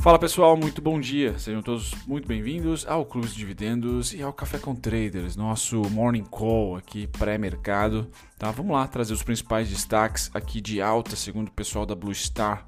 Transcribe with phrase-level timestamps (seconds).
[0.00, 1.38] Fala pessoal, muito bom dia.
[1.38, 6.24] Sejam todos muito bem-vindos ao Clube de Dividendos e ao Café com Traders, nosso morning
[6.24, 8.10] call aqui pré-mercado.
[8.38, 8.50] Tá?
[8.50, 12.66] Vamos lá trazer os principais destaques aqui de alta, segundo o pessoal da Blue Star.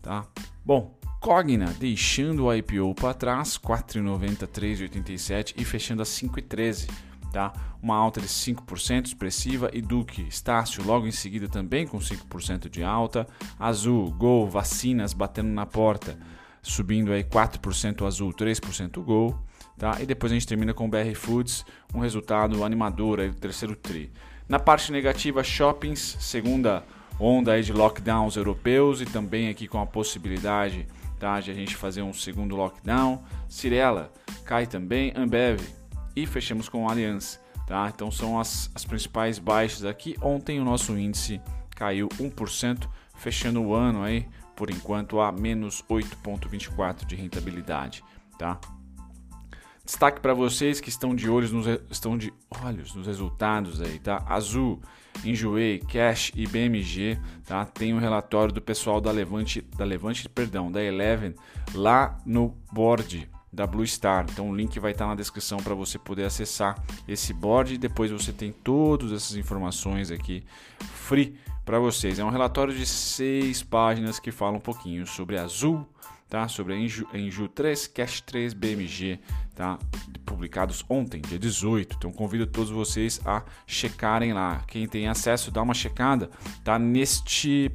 [0.00, 0.24] Tá?
[0.64, 6.88] Bom, Cogna deixando o IPO para trás, 4,90, 3,87 e fechando a 5,13.
[7.32, 7.52] Tá?
[7.82, 12.84] Uma alta de 5% expressiva e Duque Estácio logo em seguida também com 5% de
[12.84, 13.26] alta.
[13.58, 16.16] Azul, Gol, vacinas batendo na porta
[16.62, 19.38] subindo aí 4% azul, 3% gol.
[19.78, 19.96] Tá?
[20.00, 21.64] E depois a gente termina com o BR Foods,
[21.94, 24.12] um resultado animador aí do terceiro tri.
[24.48, 26.84] Na parte negativa, shoppings, segunda
[27.18, 30.86] onda aí de lockdowns europeus e também aqui com a possibilidade
[31.18, 33.22] tá, de a gente fazer um segundo lockdown.
[33.48, 34.12] Cirela
[34.44, 35.60] cai também, Ambev
[36.16, 37.40] e fechamos com Allianz.
[37.66, 37.90] Tá?
[37.94, 40.16] Então são as, as principais baixas aqui.
[40.20, 41.40] Ontem o nosso índice
[41.76, 44.26] caiu 1%, fechando o ano aí
[44.60, 48.04] por enquanto a menos 8,24 de rentabilidade,
[48.38, 48.60] tá?
[49.82, 52.30] Destaque para vocês que estão de olhos nos, estão de
[52.62, 54.22] olhos nos resultados aí, tá?
[54.28, 54.78] Azul,
[55.24, 57.64] Enjoei, Cash e BMG, tá?
[57.64, 61.34] Tem um relatório do pessoal da Levante, da Levante, perdão, da Eleven
[61.74, 64.26] lá no board da Blue Star.
[64.30, 68.10] Então o link vai estar na descrição para você poder acessar esse board e depois
[68.10, 70.44] você tem todas essas informações aqui
[70.80, 71.34] free
[71.70, 72.18] para vocês.
[72.18, 75.86] É um relatório de seis páginas que fala um pouquinho sobre Azul,
[76.28, 76.48] tá?
[76.48, 79.20] Sobre a Enju, Enju 3, Cash 3, BMG,
[79.54, 79.78] tá?
[80.26, 81.94] Publicados ontem, dia 18.
[81.96, 84.64] Então convido todos vocês a checarem lá.
[84.66, 86.28] Quem tem acesso, dá uma checada,
[86.64, 86.76] tá?
[86.76, 87.70] Neste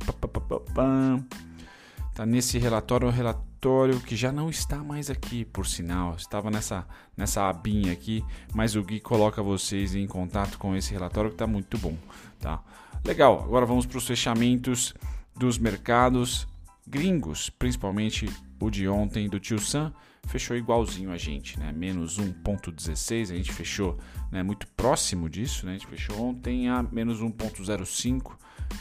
[2.14, 6.16] tá nesse relatório, um relatório que já não está mais aqui, por sinal.
[6.18, 6.86] Estava nessa
[7.16, 8.22] nessa abinha aqui,
[8.54, 11.98] mas o Gui coloca vocês em contato com esse relatório que está muito bom,
[12.42, 12.62] tá?
[13.06, 14.96] Legal, agora vamos para os fechamentos
[15.38, 16.48] dos mercados
[16.88, 18.28] gringos, principalmente
[18.60, 19.94] o de ontem do Tio Sam,
[20.28, 21.72] fechou igualzinho a gente, né?
[21.72, 24.00] Menos 1,16, a gente fechou
[24.32, 25.74] né, muito próximo disso, né?
[25.74, 28.32] A gente fechou ontem a menos 1,05,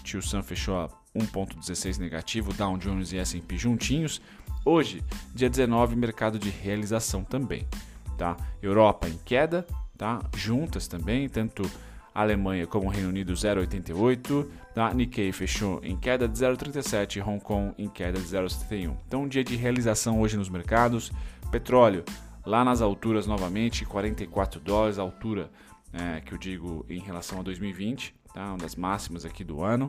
[0.02, 4.22] Tio Sam fechou a 1,16 negativo, Dow Jones e S&P juntinhos.
[4.64, 5.04] Hoje,
[5.34, 7.68] dia 19, mercado de realização também,
[8.16, 8.38] tá?
[8.62, 9.66] Europa em queda,
[9.98, 10.18] tá?
[10.34, 11.70] Juntas também, tanto
[12.14, 14.94] Alemanha como Reino Unido 0,88, tá?
[14.94, 18.96] Nikkei fechou em queda de 0,37 Hong Kong em queda de 0,71.
[19.06, 21.10] Então, um dia de realização hoje nos mercados.
[21.50, 22.04] Petróleo
[22.46, 25.50] lá nas alturas novamente, 44 dólares, altura
[25.92, 28.48] é, que eu digo em relação a 2020, tá?
[28.48, 29.88] uma das máximas aqui do ano.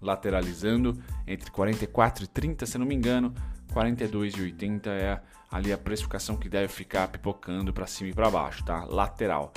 [0.00, 3.34] Lateralizando entre 44 e 30, se não me engano,
[3.74, 5.20] 42,80 é
[5.50, 8.84] ali a precificação que deve ficar pipocando para cima e para baixo, tá?
[8.84, 9.52] Lateral.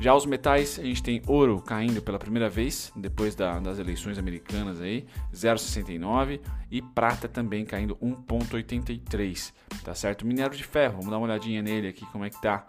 [0.00, 4.16] Já os metais, a gente tem ouro caindo pela primeira vez depois da, das eleições
[4.16, 5.04] americanas aí,
[5.34, 10.24] 0,69 e prata também caindo 1,83, tá certo?
[10.24, 12.64] Minério de ferro, vamos dar uma olhadinha nele aqui como é que tá,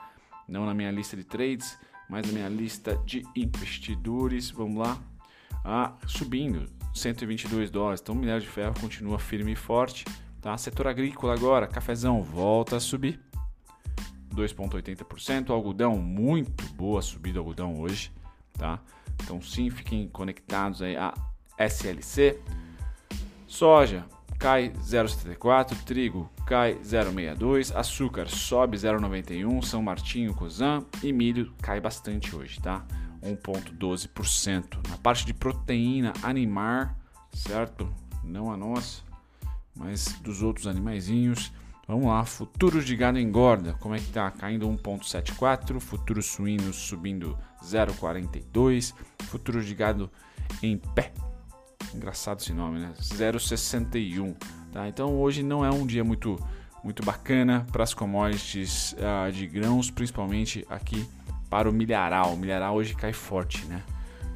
[0.47, 1.77] não na minha lista de trades,
[2.09, 4.97] mas na minha lista de investidores, vamos lá,
[5.63, 6.65] ah, subindo
[6.95, 10.03] 122 dólares, então minério de ferro continua firme e forte,
[10.41, 10.57] tá?
[10.57, 13.28] Setor agrícola agora, cafezão volta a subir
[14.35, 15.49] 2,80%.
[15.49, 18.11] Algodão, muito boa subida algodão hoje,
[18.53, 18.79] tá?
[19.23, 21.13] Então sim, fiquem conectados aí a
[21.57, 22.39] SLC.
[23.47, 24.05] Soja
[24.37, 32.33] cai 0,74, trigo cai 0,62, açúcar sobe 0,91, São Martinho, Cozan e milho cai bastante
[32.35, 32.85] hoje, tá?
[33.21, 34.87] 1,12%.
[34.89, 36.97] Na parte de proteína animar,
[37.33, 37.93] certo?
[38.23, 39.01] Não a nossa,
[39.75, 41.51] mas dos outros animaizinhos,
[41.89, 44.29] Vamos lá, futuros de gado engorda, como é que tá?
[44.29, 50.07] Caindo 1.74, futuros suínos subindo 0.42, futuros de gado
[50.61, 51.11] em pé.
[51.91, 52.93] Engraçado esse nome, né?
[52.99, 54.35] 0.61,
[54.71, 54.87] tá?
[54.87, 56.37] Então hoje não é um dia muito
[56.83, 61.09] muito bacana para as commodities uh, de grãos, principalmente aqui
[61.49, 62.35] para o milharal.
[62.35, 63.81] O milharal hoje cai forte, né?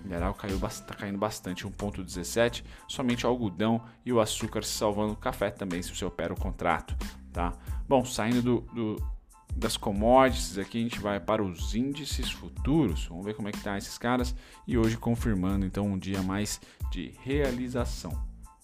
[0.03, 2.63] O milharal caiu, está caindo bastante, 1,17.
[2.87, 6.97] Somente o algodão e o açúcar salvando o café também, se você opera o contrato
[7.33, 7.53] tá?
[7.87, 9.13] Bom, saindo do, do,
[9.55, 13.05] das commodities aqui, a gente vai para os índices futuros.
[13.07, 14.35] Vamos ver como é que tá esses caras
[14.67, 18.11] e hoje confirmando então um dia mais de realização,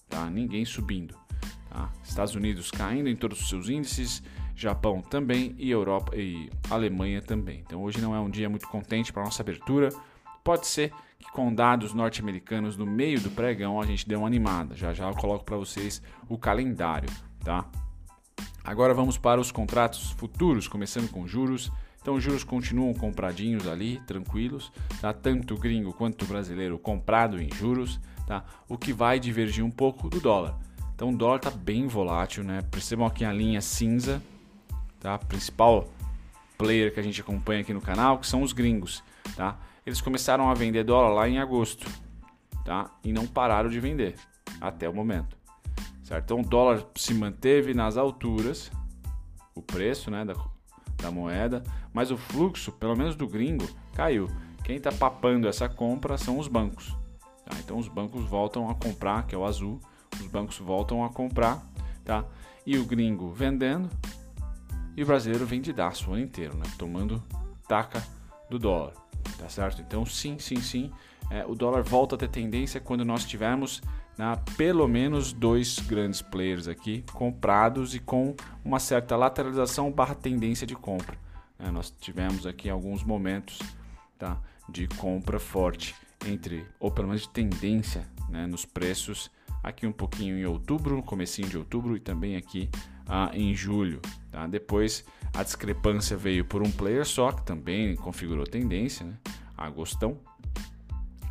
[0.08, 0.30] tá?
[0.30, 1.14] Ninguém subindo,
[1.68, 1.90] tá?
[2.02, 4.22] Estados Unidos caindo em todos os seus índices,
[4.54, 7.60] Japão também e Europa e Alemanha também.
[7.66, 9.88] Então hoje não é um dia muito contente para nossa abertura.
[10.42, 14.74] Pode ser que com dados norte-americanos no meio do pregão a gente dê uma animada.
[14.74, 17.08] Já já eu coloco para vocês o calendário,
[17.44, 17.66] tá?
[18.64, 21.70] Agora vamos para os contratos futuros, começando com juros.
[22.00, 25.12] Então, os juros continuam compradinhos ali, tranquilos, tá?
[25.12, 28.44] Tanto gringo quanto brasileiro comprado em juros, tá?
[28.68, 30.58] O que vai divergir um pouco do dólar.
[31.00, 32.60] Então o dólar está bem volátil, né?
[32.70, 34.22] Percebam aqui a linha cinza,
[35.00, 35.16] tá?
[35.18, 35.88] Principal
[36.58, 39.02] player que a gente acompanha aqui no canal, que são os gringos,
[39.34, 39.58] tá?
[39.86, 41.90] Eles começaram a vender dólar lá em agosto,
[42.66, 42.90] tá?
[43.02, 44.14] E não pararam de vender
[44.60, 45.38] até o momento,
[46.10, 46.24] certo?
[46.24, 48.70] Então o dólar se manteve nas alturas,
[49.54, 50.34] o preço, né, da,
[51.00, 51.62] da moeda,
[51.94, 54.28] mas o fluxo, pelo menos do gringo, caiu.
[54.64, 56.88] Quem está papando essa compra são os bancos.
[57.44, 57.56] Tá?
[57.60, 59.80] Então os bancos voltam a comprar, que é o azul,
[60.20, 61.64] os bancos voltam a comprar,
[62.04, 62.24] tá?
[62.66, 63.88] E o gringo vendendo
[64.96, 66.64] e o brasileiro vendidaço o ano inteiro, né?
[66.76, 67.22] Tomando
[67.68, 68.04] taca
[68.50, 68.94] do dólar,
[69.38, 69.80] tá certo?
[69.80, 70.90] Então sim, sim, sim,
[71.30, 73.80] é, o dólar volta a ter tendência quando nós tivermos
[74.20, 80.66] né, pelo menos dois grandes players aqui comprados e com uma certa lateralização barra tendência
[80.66, 81.16] de compra.
[81.58, 83.58] É, nós tivemos aqui alguns momentos
[84.18, 84.38] tá,
[84.68, 85.94] de compra forte
[86.26, 89.30] entre, ou pelo menos de tendência né, nos preços
[89.62, 92.68] aqui um pouquinho em outubro, comecinho de outubro e também aqui
[93.08, 94.02] ah, em julho.
[94.30, 94.46] Tá?
[94.46, 95.02] Depois
[95.32, 99.14] a discrepância veio por um player só, que também configurou tendência, né?
[99.56, 100.18] agostão.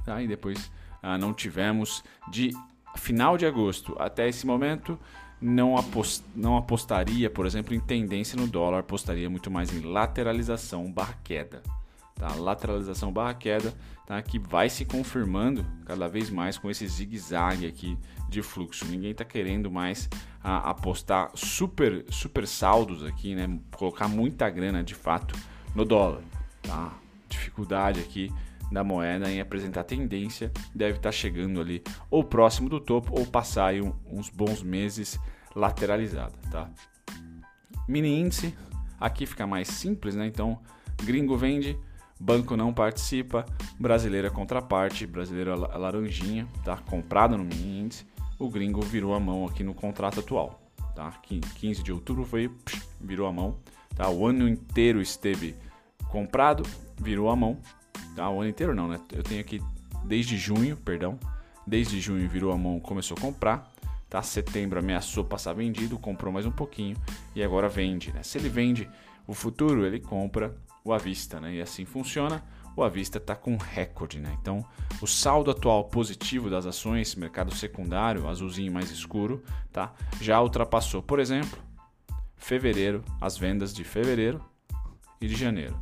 [0.03, 0.23] Tá?
[0.23, 0.71] E depois
[1.03, 2.51] ah, não tivemos de
[2.97, 4.99] final de agosto até esse momento
[5.41, 10.91] não, apost, não apostaria, por exemplo, em tendência no dólar, apostaria muito mais em lateralização
[10.91, 11.61] barra queda
[12.19, 12.35] tá?
[12.35, 13.73] lateralização barra queda,
[14.05, 14.21] tá?
[14.21, 17.97] que vai se confirmando cada vez mais com esse zigue-zague aqui
[18.27, 18.85] de fluxo.
[18.85, 20.07] Ninguém está querendo mais
[20.43, 23.59] a, apostar super, super saldos aqui, né?
[23.71, 25.33] colocar muita grana de fato
[25.73, 26.21] no dólar.
[26.61, 26.93] Tá?
[27.29, 28.31] Dificuldade aqui
[28.71, 33.25] da moeda em apresentar tendência deve estar tá chegando ali ou próximo do topo ou
[33.25, 35.19] passar aí uns bons meses
[35.55, 36.69] lateralizada, tá?
[37.87, 38.55] Mini índice,
[38.99, 40.27] aqui fica mais simples, né?
[40.27, 40.59] Então,
[41.03, 41.77] gringo vende,
[42.19, 43.45] Banco não participa,
[43.79, 46.75] brasileira contraparte, brasileiro é laranjinha, tá?
[46.77, 48.05] Comprado no mini índice.
[48.37, 50.61] O gringo virou a mão aqui no contrato atual,
[50.93, 51.11] tá?
[51.21, 52.51] 15 de outubro foi,
[52.99, 53.57] virou a mão,
[53.95, 54.09] tá?
[54.09, 55.55] O ano inteiro esteve
[56.09, 56.63] comprado,
[57.01, 57.57] virou a mão,
[58.15, 58.29] tá?
[58.29, 58.99] O ano inteiro não, né?
[59.11, 59.61] Eu tenho aqui
[60.03, 61.19] desde junho, perdão,
[61.65, 63.71] desde junho virou a mão, começou a comprar,
[64.09, 64.21] tá?
[64.21, 66.97] Setembro ameaçou passar vendido, comprou mais um pouquinho
[67.35, 68.23] e agora vende, né?
[68.23, 68.89] Se ele vende
[69.27, 71.55] o futuro, ele compra o avista, né?
[71.55, 72.43] E assim funciona.
[72.75, 74.35] O avista está com recorde, né?
[74.41, 74.65] Então,
[75.01, 79.93] o saldo atual positivo das ações, mercado secundário, azulzinho mais escuro, tá?
[80.21, 81.59] Já ultrapassou, por exemplo,
[82.37, 84.43] fevereiro, as vendas de fevereiro
[85.19, 85.77] e de janeiro,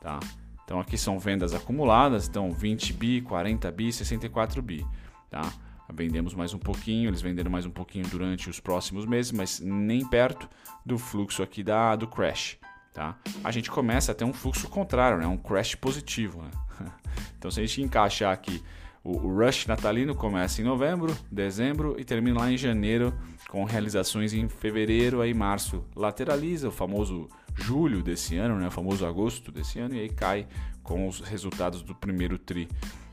[0.00, 0.20] tá?
[0.66, 4.84] Então aqui são vendas acumuladas, então 20 bi, 40 bi, 64 bi,
[5.30, 5.48] tá?
[5.94, 10.04] Vendemos mais um pouquinho, eles venderam mais um pouquinho durante os próximos meses, mas nem
[10.04, 10.48] perto
[10.84, 12.58] do fluxo aqui da do crash,
[12.92, 13.16] tá?
[13.44, 15.26] a gente começa a ter um fluxo contrário, né?
[15.28, 16.42] um crash positivo.
[16.42, 16.50] Né?
[17.38, 18.62] Então, se a gente encaixar aqui,
[19.04, 23.14] o, rush natalino começa em novembro, dezembro e termina lá em janeiro,
[23.48, 28.68] com realizações em fevereiro, aí março lateraliza, o famoso julho desse ano, né?
[28.68, 30.46] o famoso agosto desse ano, e aí cai
[30.82, 32.68] com os resultados do primeiro TRI,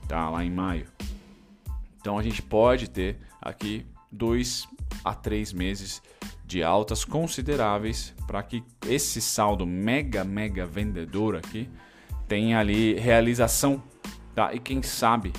[0.08, 0.30] tá?
[0.30, 0.88] lá em maio.
[2.00, 4.68] Então, a gente pode ter aqui dois
[5.04, 6.02] a três meses
[6.46, 11.70] de altas consideráveis para que esse saldo mega, mega vendedor aqui
[12.28, 13.82] tenha ali realização.
[14.36, 14.54] Tá?
[14.54, 15.32] E quem sabe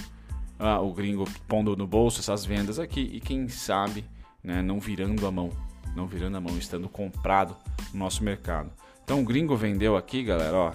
[0.59, 4.05] ah, o gringo pondo no bolso essas vendas aqui e quem sabe
[4.43, 5.51] né, não virando a mão,
[5.95, 7.57] não virando a mão, estando comprado
[7.93, 8.71] no nosso mercado.
[9.05, 10.69] Então o gringo vendeu aqui, galera, ó,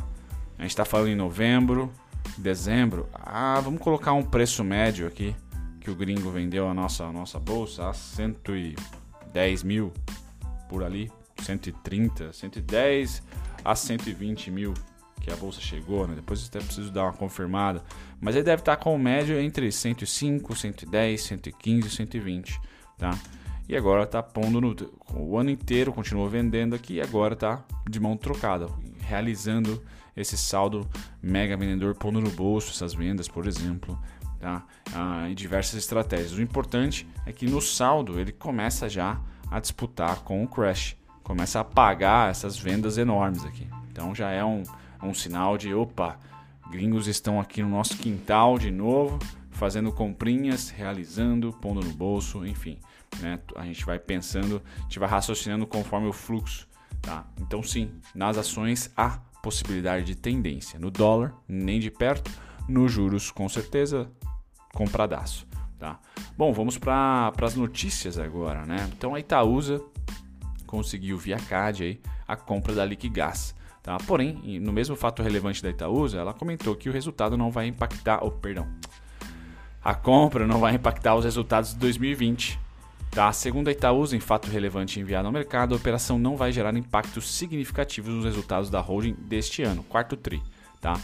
[0.57, 1.91] a gente está falando em novembro,
[2.38, 3.09] dezembro.
[3.13, 5.36] Ah, vamos colocar um preço médio aqui
[5.79, 9.91] que o gringo vendeu a nossa, a nossa bolsa a 110 mil
[10.69, 13.24] por ali, 130, 110
[13.65, 14.74] a 120 mil
[15.19, 16.15] que a bolsa chegou, né?
[16.15, 17.83] Depois até preciso dar uma confirmada.
[18.21, 22.62] Mas ele deve estar com o médio entre 105, 110, 115 120,
[22.98, 23.17] tá?
[23.69, 24.75] E agora está pondo no
[25.13, 28.65] o ano inteiro, continuou vendendo aqui e agora está de mão trocada,
[28.99, 29.79] realizando
[30.17, 30.89] esse saldo
[31.21, 33.95] mega vendedor pondo no bolso essas vendas, por exemplo,
[34.39, 34.65] tá?
[34.91, 36.33] Ah, e diversas estratégias.
[36.33, 39.21] O importante é que no saldo ele começa já
[39.51, 40.97] a disputar com o Crash.
[41.21, 43.67] Começa a pagar essas vendas enormes aqui.
[43.91, 44.63] Então já é um,
[45.03, 46.17] um sinal de opa,
[46.71, 49.19] gringos estão aqui no nosso quintal de novo,
[49.51, 52.79] fazendo comprinhas, realizando, pondo no bolso, enfim.
[53.19, 53.39] Né?
[53.55, 56.67] A gente vai pensando, a gente vai raciocinando conforme o fluxo.
[57.01, 57.25] Tá?
[57.39, 60.79] Então sim, nas ações há possibilidade de tendência.
[60.79, 62.31] No dólar, nem de perto.
[62.67, 64.09] Nos juros, com certeza,
[64.73, 65.47] compradaço.
[65.77, 65.99] Tá?
[66.37, 68.89] Bom, vamos para as notícias agora, né?
[68.95, 69.81] Então a Itaúsa
[70.67, 73.55] conseguiu via CAD aí a compra da Liquigás.
[73.81, 73.97] Tá?
[74.05, 78.19] Porém, no mesmo fato relevante da Itaúsa, ela comentou que o resultado não vai impactar,
[78.23, 78.67] oh, perdão,
[79.83, 82.59] a compra não vai impactar os resultados de 2020.
[83.11, 83.31] Tá?
[83.33, 87.33] Segundo a Itaúsa, em fato relevante enviado ao mercado, a operação não vai gerar impactos
[87.33, 90.41] significativos nos resultados da holding deste ano, quarto TRI.
[90.79, 90.99] Tá?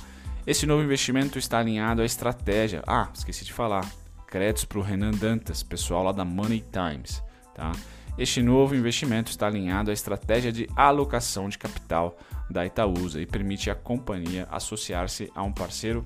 [0.45, 2.83] Esse novo investimento está alinhado à estratégia.
[2.85, 3.89] Ah, esqueci de falar.
[4.27, 7.23] Créditos para o Renan Dantas, pessoal lá da Money Times.
[7.55, 7.71] Tá?
[8.17, 12.17] Este novo investimento está alinhado à estratégia de alocação de capital
[12.49, 16.05] da Itaúsa e permite à companhia associar-se a um parceiro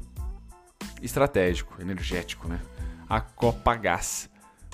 [1.01, 2.59] estratégico, energético, né?
[3.09, 4.28] a Copagás,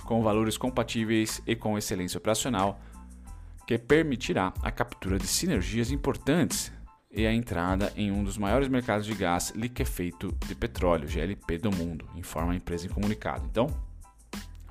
[0.05, 2.79] com valores compatíveis e com excelência operacional,
[3.67, 6.71] que permitirá a captura de sinergias importantes
[7.11, 11.71] e a entrada em um dos maiores mercados de gás liquefeito de petróleo, GLP, do
[11.71, 13.45] mundo, informa a empresa em comunicado.
[13.49, 13.67] Então,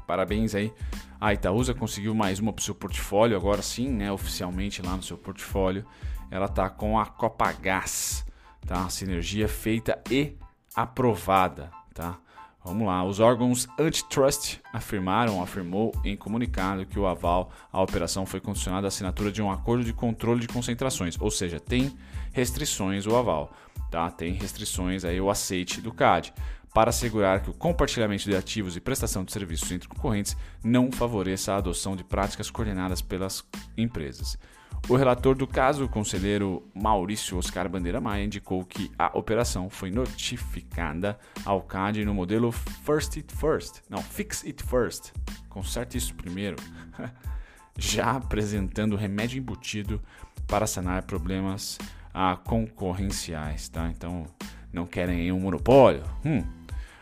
[0.07, 0.73] Parabéns aí.
[1.21, 5.03] A Itaúsa conseguiu mais uma para o seu portfólio, agora sim, né, oficialmente lá no
[5.03, 5.85] seu portfólio.
[6.31, 8.27] Ela está com a Copagás,
[8.67, 8.89] tá?
[8.91, 10.37] Sinergia feita e
[10.75, 12.19] aprovada, tá?
[12.65, 18.41] Vamos lá, os órgãos antitrust afirmaram, afirmou em comunicado que o aval à operação foi
[18.41, 21.95] condicionado à assinatura de um acordo de controle de concentrações, ou seja, tem
[22.33, 23.53] restrições o aval,
[23.91, 24.11] tá?
[24.11, 26.33] Tem restrições aí o aceite do CAD
[26.73, 31.53] para assegurar que o compartilhamento de ativos e prestação de serviços entre concorrentes não favoreça
[31.53, 33.45] a adoção de práticas coordenadas pelas
[33.77, 34.39] empresas.
[34.87, 39.91] O relator do caso, o conselheiro Maurício Oscar Bandeira Maia, indicou que a operação foi
[39.91, 45.13] notificada ao CAD no modelo First It First, não, Fix It First,
[45.49, 46.57] conserte isso primeiro,
[47.79, 50.03] já apresentando remédio embutido
[50.47, 51.79] para sanar problemas
[52.13, 53.89] ah, concorrenciais, tá?
[53.89, 54.27] Então,
[54.71, 56.03] não querem um monopólio?
[56.23, 56.45] Hum,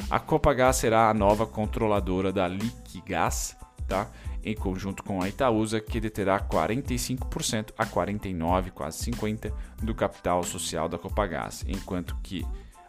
[0.09, 3.57] a Copagás será a nova controladora da Liquigás,
[3.89, 4.09] tá?
[4.45, 10.89] Em conjunto com a Itaúsa, que deterá 45% a 49%, quase 50%, do capital social
[10.89, 12.45] da Copagás, enquanto que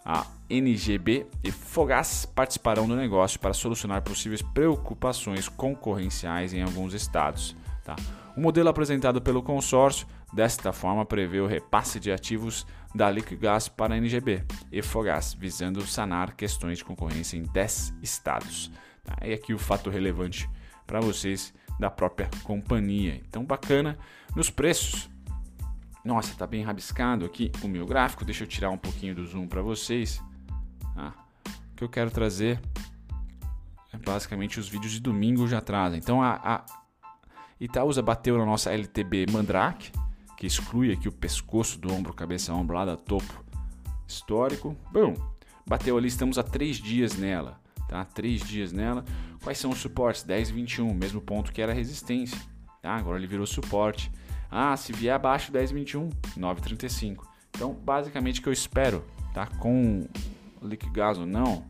[0.06, 7.56] a NGB e Fogás participarão do negócio para solucionar possíveis preocupações concorrenciais em alguns estados.
[7.84, 7.96] Tá?
[8.36, 13.94] O modelo apresentado pelo consórcio, desta forma, prevê o repasse de ativos da Liquigás para
[13.94, 18.72] a NGB e Fogás, visando sanar questões de concorrência em 10 estados.
[19.04, 19.16] Tá?
[19.26, 20.50] E aqui o fato relevante
[20.86, 23.22] para vocês da própria companhia.
[23.28, 23.98] Então, bacana
[24.36, 25.10] nos preços.
[26.04, 28.26] Nossa, está bem rabiscado aqui o meu gráfico.
[28.26, 30.22] Deixa eu tirar um pouquinho do zoom para vocês.
[30.96, 31.14] Ah,
[31.72, 32.60] o que eu quero trazer
[33.92, 36.00] é basicamente os vídeos de domingo já trazem.
[36.00, 36.66] Então, a, a
[37.60, 39.92] Itaúsa bateu na nossa LTB Mandrake,
[40.38, 43.44] que exclui aqui o pescoço do ombro, cabeça, ombro lá da topo
[44.08, 44.76] histórico.
[44.92, 45.14] Bom,
[45.66, 48.04] bateu ali, estamos há três dias nela, tá?
[48.04, 49.06] Três dias nela.
[49.44, 50.24] Quais são os suportes?
[50.24, 52.40] 10 e 21, mesmo ponto que era resistência,
[52.82, 52.96] tá?
[52.96, 54.10] Agora ele virou suporte.
[54.50, 57.26] Ah, se vier abaixo 10 e 21, 9,35.
[57.52, 59.46] Então, basicamente o que eu espero, tá?
[59.46, 60.08] Com
[60.62, 61.66] Liquigás ou não,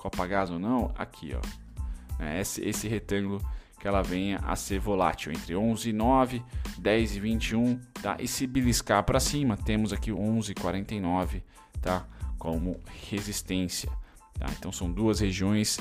[0.00, 2.24] Copagás ou não, aqui, ó.
[2.24, 3.40] É esse, esse retângulo
[3.78, 6.42] que ela venha a ser volátil entre 11 e 9,
[6.78, 8.16] 10 e 21, tá?
[8.18, 11.42] E se beliscar para cima, temos aqui 11 e 49,
[11.82, 12.06] tá?
[12.38, 13.90] Como resistência,
[14.38, 14.46] tá?
[14.58, 15.78] Então são duas regiões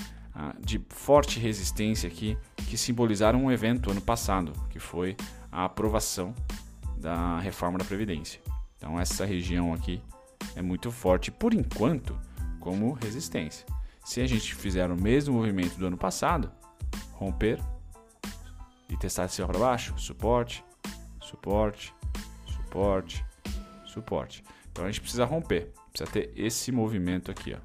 [0.59, 5.15] de forte resistência aqui que simbolizaram um evento ano passado, que foi
[5.51, 6.33] a aprovação
[6.97, 8.41] da reforma da previdência.
[8.77, 10.01] Então essa região aqui
[10.55, 12.17] é muito forte por enquanto
[12.59, 13.65] como resistência.
[14.03, 16.51] Se a gente fizer o mesmo movimento do ano passado,
[17.13, 17.59] romper
[18.87, 20.63] e testar de cima para baixo, suporte,
[21.21, 21.93] suporte,
[22.45, 23.25] suporte,
[23.85, 24.43] suporte.
[24.71, 27.59] Então a gente precisa romper, precisa ter esse movimento aqui, ó.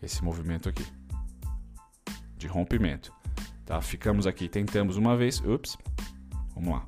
[0.00, 0.86] Esse movimento aqui
[2.38, 3.12] de rompimento.
[3.66, 3.80] Tá?
[3.82, 5.76] Ficamos aqui, tentamos uma vez, ups,
[6.54, 6.86] vamos lá.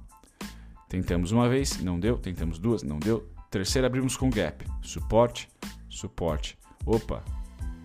[0.89, 3.29] Tentamos uma vez, não deu, tentamos duas, não deu.
[3.51, 5.49] Terceira abrimos com gap, suporte,
[5.89, 6.59] suporte.
[6.87, 7.23] Opa,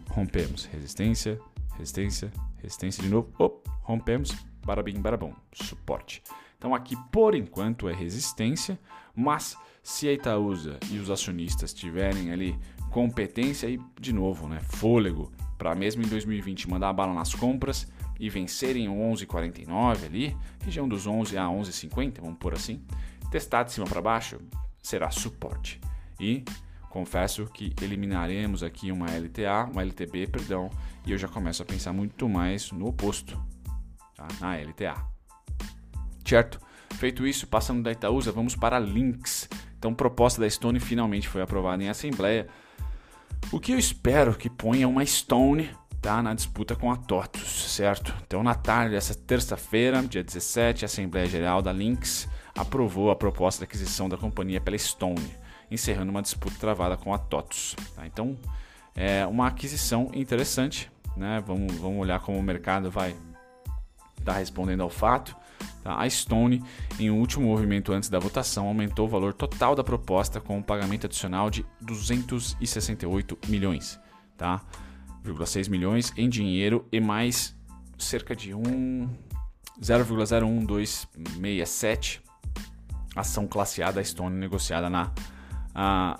[0.10, 1.40] rompemos, resistência,
[1.74, 2.32] resistência,
[2.62, 4.32] resistência de novo, op, rompemos,
[4.66, 6.24] barabim, barabom, suporte.
[6.58, 8.80] Então aqui por enquanto é resistência,
[9.14, 12.58] mas se a Itaúsa e os acionistas tiverem ali
[12.92, 17.88] competência e de novo, né, fôlego para mesmo em 2020 mandar a bala nas compras
[18.20, 22.82] e vencerem o 11,49 ali, região dos 11 a 11,50, vamos por assim,
[23.30, 24.40] testar de cima para baixo
[24.82, 25.80] será suporte.
[26.20, 26.46] E
[26.90, 30.70] confesso que eliminaremos aqui uma LTA, uma LTB, perdão,
[31.06, 33.38] e eu já começo a pensar muito mais no oposto,
[34.16, 34.28] tá?
[34.40, 34.96] na LTA.
[36.26, 36.60] Certo?
[36.92, 39.50] Feito isso, passando da Itaúsa, vamos para Lynx.
[39.78, 42.48] Então, proposta da Stone finalmente foi aprovada em assembleia.
[43.52, 45.70] O que eu espero que ponha uma Stone
[46.02, 48.14] tá, na disputa com a TOTUS, certo?
[48.26, 53.60] Então, na tarde dessa terça-feira, dia 17, a Assembleia Geral da Lynx aprovou a proposta
[53.60, 55.32] de aquisição da companhia pela Stone,
[55.70, 57.76] encerrando uma disputa travada com a TOTUS.
[57.96, 58.06] Tá?
[58.06, 58.38] Então,
[58.96, 61.42] é uma aquisição interessante, né?
[61.46, 63.16] Vamos, vamos olhar como o mercado vai
[64.26, 65.36] está respondendo ao fato.
[65.84, 66.02] Tá?
[66.02, 66.64] A Stone,
[67.00, 70.62] em um último movimento antes da votação, aumentou o valor total da proposta com um
[70.62, 73.98] pagamento adicional de 268 milhões,
[74.38, 74.62] tá?
[75.24, 77.56] 0,6 milhões em dinheiro e mais
[77.98, 79.10] cerca de 1
[79.82, 82.22] 0,01267
[83.16, 85.12] ação classe A Stone negociada na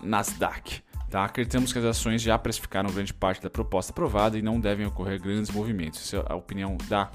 [0.02, 0.82] Nasdaq.
[1.10, 1.26] Tá?
[1.26, 5.22] Acreditamos que as ações já precificaram grande parte da proposta aprovada e não devem ocorrer
[5.22, 6.02] grandes movimentos.
[6.02, 7.12] Essa é a opinião da,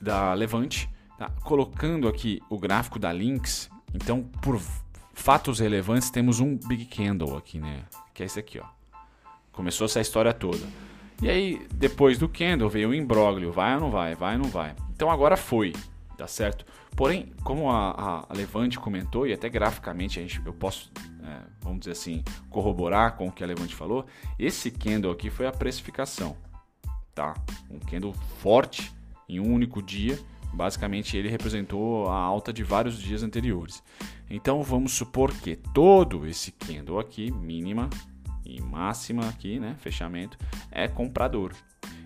[0.00, 0.88] da Levante.
[1.18, 1.30] Tá?
[1.42, 4.60] Colocando aqui o gráfico da Lynx, então por
[5.12, 7.84] fatos relevantes temos um Big Candle aqui, né?
[8.12, 8.66] Que é esse aqui, ó.
[9.52, 10.66] Começou essa história toda.
[11.22, 13.52] E aí, depois do candle, veio o imbróglio.
[13.52, 14.14] Vai ou não vai?
[14.14, 14.74] Vai ou não vai?
[14.94, 15.72] Então agora foi,
[16.18, 16.66] tá certo?
[16.96, 20.92] Porém, como a, a Levante comentou, e até graficamente a gente, eu posso,
[21.22, 24.06] é, vamos dizer assim, corroborar com o que a Levante falou,
[24.38, 26.36] esse candle aqui foi a precificação,
[27.14, 27.34] tá?
[27.70, 28.92] Um candle forte
[29.28, 30.18] em um único dia,
[30.54, 33.82] basicamente ele representou a alta de vários dias anteriores.
[34.30, 37.90] Então vamos supor que todo esse candle aqui, mínima
[38.44, 40.38] e máxima aqui, né, fechamento,
[40.70, 41.52] é comprador.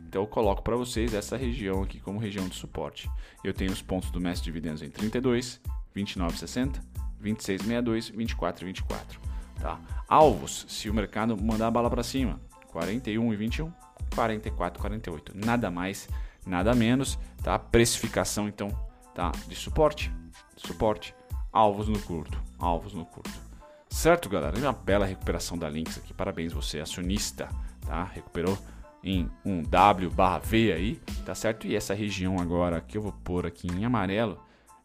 [0.08, 3.10] Então eu coloco para vocês essa região aqui como região de suporte.
[3.44, 5.60] Eu tenho os pontos do mestre dividendos em 32,
[5.94, 6.80] 29,60,
[7.22, 9.20] 26,62, 24 e 24.
[9.60, 9.78] Tá?
[10.08, 13.72] Alvos, se o mercado mandar a bala para cima, 41 e 21,
[14.14, 15.32] 44 48.
[15.34, 16.08] Nada mais,
[16.48, 17.58] nada menos, tá?
[17.58, 18.68] Precificação então,
[19.14, 19.32] tá?
[19.46, 20.12] De suporte,
[20.56, 21.14] suporte,
[21.52, 23.48] alvos no curto, alvos no curto.
[23.90, 24.56] Certo, galera?
[24.58, 26.12] Uma bela recuperação da Lynx aqui.
[26.12, 27.48] Parabéns você, acionista,
[27.86, 28.04] tá?
[28.04, 28.58] Recuperou
[29.02, 31.66] em um W barra V aí, tá certo?
[31.66, 34.38] E essa região agora que eu vou pôr aqui em amarelo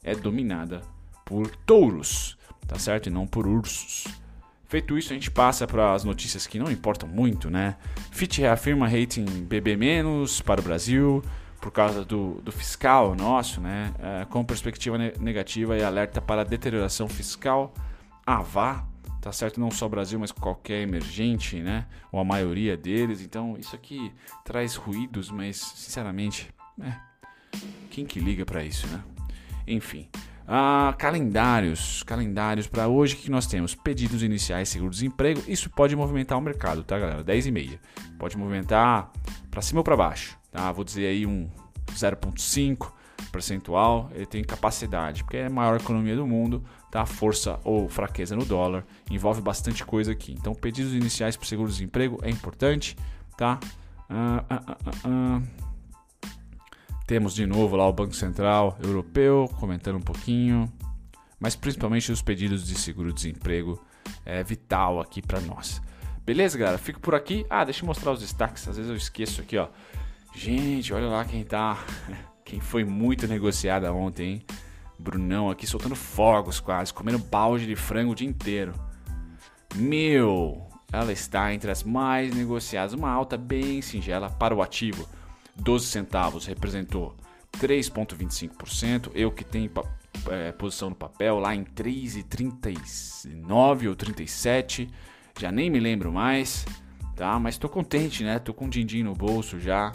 [0.03, 0.81] é dominada
[1.25, 3.07] por touros, tá certo?
[3.07, 4.05] E não por ursos.
[4.67, 7.75] Feito isso, a gente passa para as notícias que não importam muito, né?
[8.11, 9.77] Fitch reafirma rating BB-
[10.43, 11.23] para o Brasil
[11.63, 13.93] por causa do, do fiscal nosso, né?
[13.97, 17.73] É, com perspectiva negativa e alerta para deterioração fiscal.
[18.25, 18.85] Avá
[19.21, 19.57] tá certo?
[19.57, 21.85] Não só Brasil, mas qualquer emergente, né?
[22.11, 23.21] Ou a maioria deles.
[23.21, 24.11] Então, isso aqui
[24.43, 26.93] traz ruídos, mas, sinceramente, é,
[27.89, 29.01] quem que liga para isso, né?
[29.65, 30.09] Enfim.
[30.45, 35.41] Ah, calendários, calendários para hoje que nós temos pedidos iniciais seguro-desemprego.
[35.47, 37.23] Isso pode movimentar o mercado, tá, galera?
[37.23, 37.79] 10 e meia.
[38.19, 39.09] Pode movimentar
[39.49, 40.71] para cima ou para baixo, tá?
[40.71, 41.49] Vou dizer aí um
[41.91, 42.91] 0.5
[43.31, 47.05] percentual, ele tem capacidade, porque é a maior economia do mundo, tá?
[47.05, 50.33] Força ou fraqueza no dólar, envolve bastante coisa aqui.
[50.33, 52.95] Então, pedidos iniciais para seguro-desemprego é importante,
[53.35, 53.59] tá?
[54.09, 55.41] Ah, ah, ah,
[57.07, 60.71] Temos de novo lá o Banco Central Europeu comentando um pouquinho,
[61.39, 63.83] mas principalmente os pedidos de seguro-desemprego
[64.23, 65.81] é vital aqui para nós.
[66.25, 66.77] Beleza, galera?
[66.77, 67.45] Fico por aqui.
[67.49, 69.67] Ah, deixa eu mostrar os destaques, às vezes eu esqueço aqui, ó.
[70.35, 71.83] Gente, olha lá quem tá
[72.43, 74.43] Quem foi muito negociada ontem, hein?
[74.99, 78.73] Brunão aqui soltando fogos quase, comendo balde de frango o dia inteiro.
[79.75, 85.09] Meu, ela está entre as mais negociadas, uma alta bem singela para o ativo.
[85.55, 87.15] 12 centavos representou
[87.59, 89.09] 3,25%.
[89.15, 89.71] Eu que tenho
[90.29, 94.87] é, posição no papel lá em 3,39 ou 37,
[95.39, 96.67] já nem me lembro mais,
[97.15, 97.39] tá?
[97.39, 98.37] Mas estou contente, né?
[98.37, 99.91] Tô com um din-din no bolso já.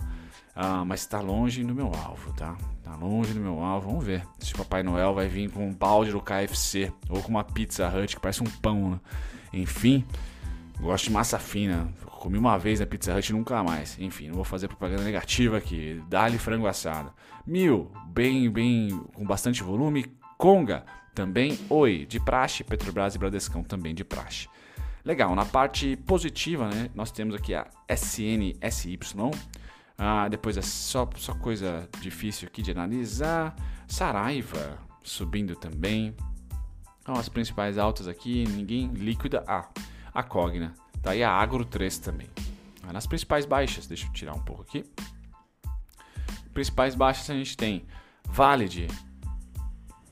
[0.60, 2.56] Ah, mas está longe do meu alvo, tá?
[2.82, 3.90] Tá longe do meu alvo.
[3.90, 7.28] Vamos ver se o Papai Noel vai vir com um balde do KFC ou com
[7.28, 8.90] uma Pizza Hut que parece um pão.
[8.90, 9.00] Né?
[9.52, 10.04] Enfim,
[10.80, 11.88] gosto de massa fina.
[12.06, 13.96] Comi uma vez na Pizza Hut e nunca mais.
[14.00, 16.02] Enfim, não vou fazer propaganda negativa aqui.
[16.08, 17.12] Dá-lhe frango assado.
[17.46, 20.06] Mil, bem, bem, com bastante volume.
[20.36, 21.56] Conga, também.
[21.70, 22.64] Oi, de praxe.
[22.64, 24.48] Petrobras e Bradescão, também de praxe.
[25.04, 28.98] Legal, na parte positiva, né, nós temos aqui a SNSY,
[29.98, 33.56] ah, depois é só, só coisa difícil aqui de analisar.
[33.88, 36.14] Saraiva subindo também.
[37.00, 39.42] Então, as principais altas aqui, ninguém líquida.
[39.44, 39.68] Ah,
[40.14, 40.72] a Cogna.
[41.02, 42.28] Tá a Agro 3 também.
[42.84, 44.84] Ah, nas principais baixas, deixa eu tirar um pouco aqui.
[46.54, 47.84] Principais baixas a gente tem
[48.24, 48.86] Valid.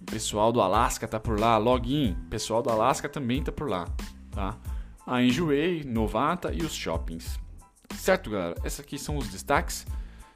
[0.04, 1.58] Pessoal do Alasca tá por lá.
[1.58, 2.16] Login.
[2.28, 3.86] Pessoal do Alasca também tá por lá.
[4.32, 4.56] Tá?
[5.06, 7.38] A Enjoei, Novata e os shoppings.
[7.94, 8.54] Certo, galera?
[8.64, 9.86] Esses aqui são os destaques.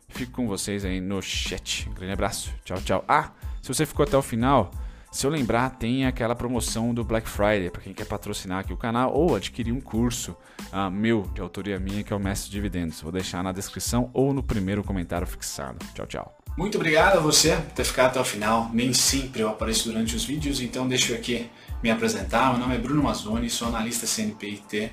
[0.08, 1.88] Fico com vocês aí no chat.
[1.88, 2.52] Um grande abraço.
[2.64, 3.04] Tchau, tchau.
[3.08, 3.30] Ah,
[3.62, 4.70] se você ficou até o final,
[5.10, 8.76] se eu lembrar, tem aquela promoção do Black Friday para quem quer patrocinar aqui o
[8.76, 10.36] canal ou adquirir um curso
[10.72, 13.00] uh, meu, de autoria minha, que é o Mestre Dividendos.
[13.00, 15.78] Vou deixar na descrição ou no primeiro comentário fixado.
[15.94, 16.36] Tchau, tchau.
[16.56, 18.70] Muito obrigado a você por ter ficado até o final.
[18.72, 21.50] Nem sempre eu apareço durante os vídeos, então deixa eu aqui
[21.82, 22.50] me apresentar.
[22.50, 24.92] Meu nome é Bruno Mazzoni, sou analista CNPIT